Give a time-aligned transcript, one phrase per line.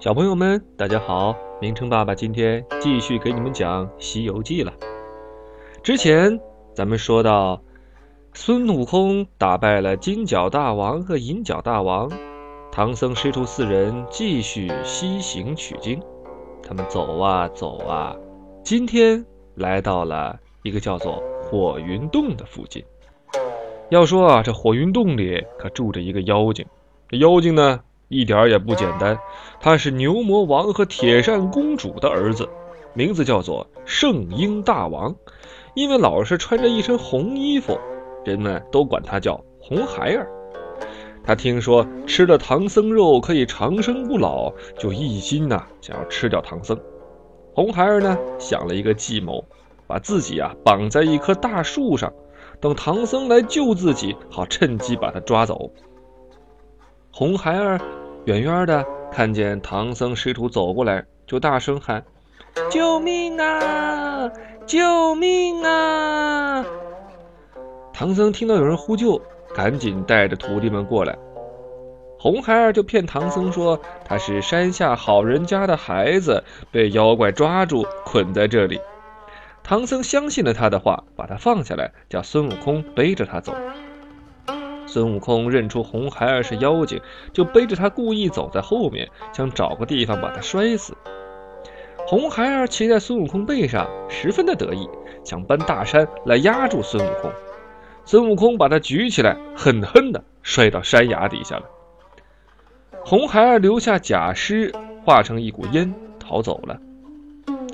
[0.00, 1.34] 小朋友们，大家好！
[1.60, 4.72] 明成爸爸今天继续给你们讲《西游记》了。
[5.82, 6.38] 之前
[6.72, 7.60] 咱们说到，
[8.32, 12.08] 孙悟空打败了金角大王和银角大王，
[12.70, 16.00] 唐僧师徒四人继续西行取经。
[16.62, 18.14] 他们走啊走啊，
[18.62, 19.26] 今天
[19.56, 22.84] 来到了一个叫做火云洞的附近。
[23.88, 26.64] 要说啊，这火云洞里可住着一个妖精，
[27.08, 27.80] 这妖精呢？
[28.08, 29.18] 一点也不简单，
[29.60, 32.48] 他是牛魔王和铁扇公主的儿子，
[32.94, 35.14] 名字叫做圣婴大王。
[35.74, 37.78] 因为老是穿着一身红衣服，
[38.24, 40.26] 人们都管他叫红孩儿。
[41.22, 46.76] 他听说吃了唐僧肉可以长生不老，就一心呐想要吃掉唐僧。
[47.54, 49.44] 红孩儿呢想了一个计谋，
[49.86, 52.12] 把自己啊绑在一棵大树上，
[52.58, 55.70] 等唐僧来救自己，好趁机把他抓走。
[57.12, 57.80] 红孩儿
[58.28, 62.04] 远远的看见唐僧师徒走过来，就大声喊
[62.70, 64.30] ：“救命啊！
[64.66, 66.62] 救命啊！”
[67.90, 69.18] 唐僧听到有人呼救，
[69.54, 71.16] 赶紧带着徒弟们过来。
[72.18, 78.78] 红孩儿就骗唐僧说他是山下好人家的孩子，被妖怪抓住捆在这里。
[79.62, 83.54] 唐僧相信了他的话，把他放下来，叫孙悟空背着他走。
[84.88, 86.98] 孙悟空认出红孩儿是妖精，
[87.32, 90.96] 就背着他故意走在后面，想找个地方把他摔死。
[92.06, 94.88] 红孩儿骑在孙悟空背上，十分的得意，
[95.22, 97.30] 想搬大山来压住孙悟空。
[98.06, 101.64] 孙悟空把他举起来，狠狠地摔到山崖底下了。
[103.04, 104.72] 红孩儿留下假尸，
[105.04, 106.80] 化成一股烟逃走了。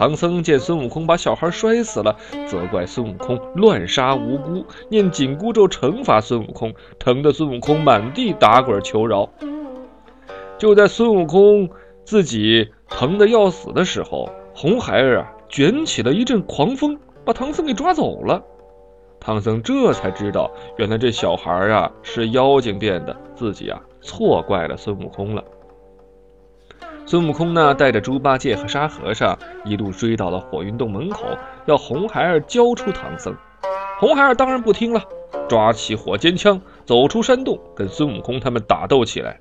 [0.00, 2.16] 唐僧见孙悟空把小孩摔死了，
[2.48, 9.28] 责怪孙悟空乱杀无辜，念紧箍咒惩罚孙悟空，疼得孙悟空满地打滚求饶。
[10.56, 11.68] 就在孙悟空
[12.02, 18.42] 自己疼得要死的时候，红孩儿啊卷起了一阵狂风，把唐僧给抓走了。
[19.20, 25.44] 唐僧这才知道，原来这小孩啊是妖精变的，自己啊错怪了孙悟空了。
[27.10, 31.24] 孙悟空呢，带着猪八戒和沙和尚一路追到了火云洞门口，
[31.66, 33.34] 要红孩儿交出唐僧。
[33.98, 35.02] 红孩儿当然不听了，
[35.48, 39.40] 抓起火尖枪，走出山洞，跟孙悟空他们打斗起来。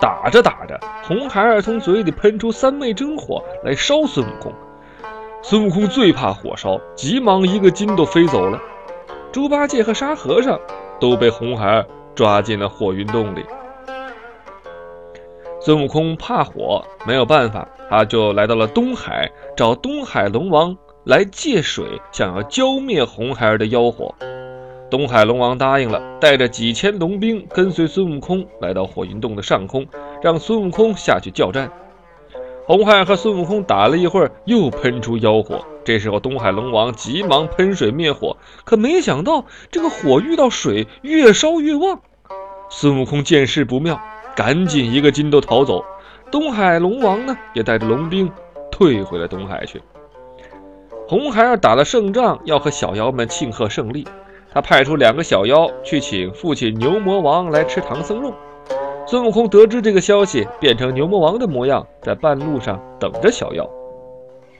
[0.00, 4.50] 打着打着，红孩儿从嘴里喷出三昧真火来烧孙悟空。
[5.42, 8.58] 孙悟空最怕火烧，急忙一个筋斗飞走了。
[9.30, 10.58] 猪八戒和沙和尚
[10.98, 13.44] 都被红孩儿抓进了火云洞里。
[15.62, 24.14] 孙悟空怕火，没有办法，他就来到了东海，找东海龙王来借水，想要浇灭红孩儿的妖火。
[24.90, 29.86] 东海龙王答应了，带着几千龙兵跟随孙悟空来到火云洞的上空，
[30.22, 31.70] 让孙悟空下去叫战。
[32.66, 35.64] 红孩儿和孙悟空打了一会儿，又喷出妖火。
[35.84, 42.00] 这时候，东海龙王急忙喷水灭火，可没想到这个火遇到水越烧越旺。
[42.70, 44.00] 孙悟空见势不妙。
[44.34, 45.84] 赶紧一个筋斗逃走，
[46.30, 48.30] 东海龙王呢也带着龙兵
[48.70, 49.80] 退回了东海去。
[51.08, 54.06] 红孩儿打了胜仗，要和小妖们庆贺胜利，
[54.52, 58.32] 他派出两个小妖去请父亲牛魔王来吃唐僧肉。
[59.06, 63.68] 孙悟空得知这个消息，变成牛魔王的模样，在半路上等着小妖。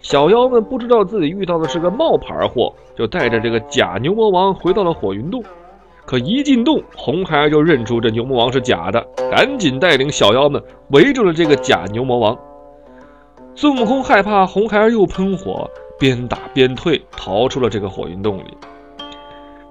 [0.00, 5.42] 小妖们不知道自己遇到的是个冒牌货，就带着这个假牛魔王回到了火云洞。
[6.06, 12.38] 可一进洞，红孩儿就认出这牛魔王是假的，赶紧带领小妖们围住了这个假牛魔王。
[13.56, 15.68] 孙悟空害怕红孩儿又喷火，
[15.98, 18.56] 边打边退，逃出了这个火云洞里。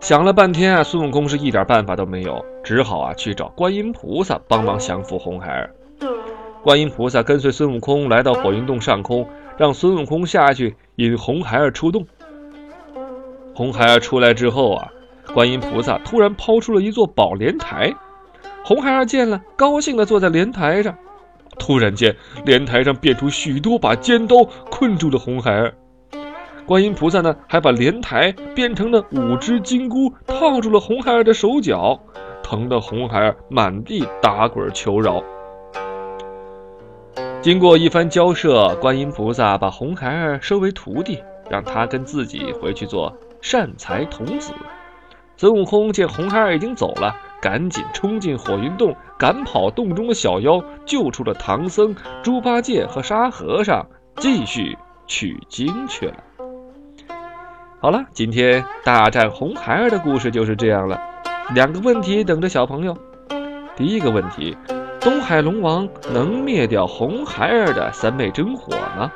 [0.00, 5.70] 想了半天啊，孙悟空是一点办法都没有，只好啊去找观音菩萨帮忙降服红孩儿。
[6.64, 9.24] 观音菩萨跟随孙悟空来到火云洞上空，
[9.56, 12.04] 让孙悟空下去引红孩儿出洞。
[13.54, 14.88] 红孩儿出来之后啊。
[15.34, 17.92] 观音菩萨突然抛出了一座宝莲台，
[18.64, 20.96] 红孩儿见了，高兴地坐在莲台上。
[21.58, 22.14] 突然间，
[22.44, 25.74] 莲台上变出许多把尖刀，困住了红孩儿。
[26.64, 31.98] 观音菩萨呢，还把莲台变成了五只金箍，套住了红孩儿的手脚，
[32.42, 35.20] 疼得红孩儿满地打滚求饶。
[37.42, 41.18] 经过一番交涉，观音菩萨把红孩儿收为徒弟，
[41.50, 44.52] 让他跟自己回去做善财童子。
[45.44, 53.86] 孙悟空见红孩儿已经走了，赶紧冲进火云洞，赶跑洞中的小妖，救出了唐僧、猪八戒和沙和尚，
[54.16, 56.14] 继续取经去了。
[57.78, 60.98] 好了，今天大战红孩儿的故事就是这样了。
[61.54, 62.96] 两个问题等着小朋友：
[63.76, 64.56] 第一个问题，
[64.98, 69.12] 东海龙王能灭掉红孩儿的三昧真火吗？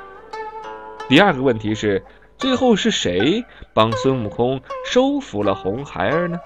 [1.09, 2.05] 第二个问题是，
[2.39, 3.45] 最后是谁
[3.75, 6.39] 帮孙悟空收服了红孩儿呢？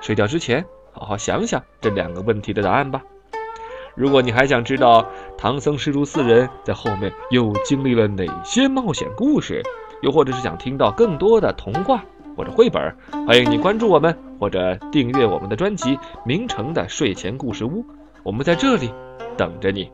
[0.00, 3.02] 睡觉之前，好好想想这两个问题的答案吧。
[3.94, 5.06] 如果你还想知道
[5.36, 9.62] 唐僧师徒四人在后面又经历了哪些冒险故事，
[10.00, 12.02] 又或者是想听到更多的童话
[12.34, 17.82] 或者绘本，欢迎你关注我们或者订阅我们的专辑《明成的睡前故事屋》，
[18.22, 18.90] 我们在这里
[19.36, 19.90] 等着你。